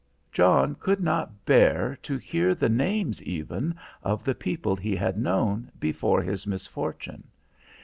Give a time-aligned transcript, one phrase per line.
[0.31, 5.69] John could not bear to hear the names even of the people he had known
[5.79, 7.27] before his misfortune.